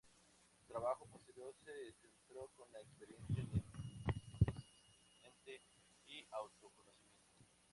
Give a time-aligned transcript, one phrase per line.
[0.57, 5.61] Su trabajo posterior se centró en la experiencia del consciente
[6.07, 7.45] y autoconocimiento.